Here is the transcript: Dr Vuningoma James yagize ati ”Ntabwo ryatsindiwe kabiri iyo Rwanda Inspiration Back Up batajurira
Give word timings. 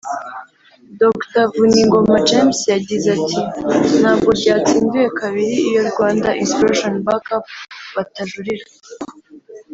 Dr 0.99 1.43
Vuningoma 1.55 2.17
James 2.27 2.59
yagize 2.73 3.07
ati 3.17 3.39
”Ntabwo 3.99 4.29
ryatsindiwe 4.39 5.07
kabiri 5.19 5.55
iyo 5.69 5.81
Rwanda 5.91 6.29
Inspiration 6.43 6.93
Back 7.05 7.25
Up 7.37 7.45
batajurira 7.95 8.65